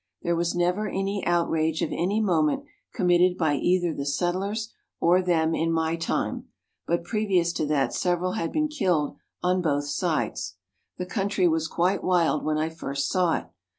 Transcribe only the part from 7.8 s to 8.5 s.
several